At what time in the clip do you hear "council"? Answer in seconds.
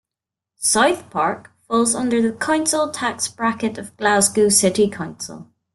2.35-2.89, 4.89-5.51